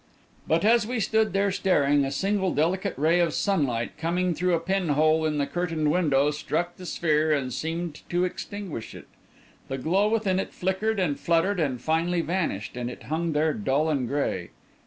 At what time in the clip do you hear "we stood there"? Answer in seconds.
0.87-1.51